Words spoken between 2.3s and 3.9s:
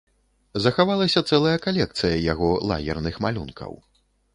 яго лагерных малюнкаў.